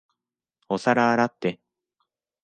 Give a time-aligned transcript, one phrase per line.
[0.67, 1.59] お皿洗って。